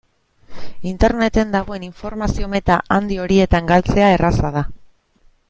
Interneten 0.91 1.51
dagoen 1.55 1.85
informazio-meta 1.89 2.79
handi 2.97 3.21
horietan 3.27 3.71
galtzea 3.75 4.09
erraza 4.17 4.53
da. 4.59 4.67